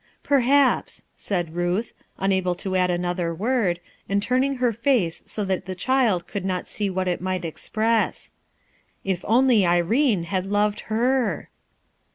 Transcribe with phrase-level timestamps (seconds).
[0.23, 5.67] "Perhaps/* said Ruth, unable to add another word, and turning away her face so that
[5.67, 8.31] the child could not see what it might express.
[9.03, 11.49] If only Irene had loved her!